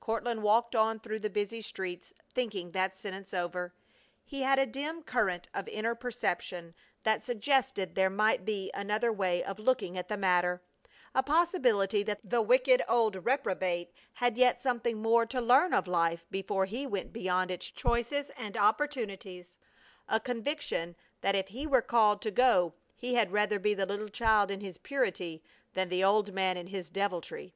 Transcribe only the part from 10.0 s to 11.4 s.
the matter; a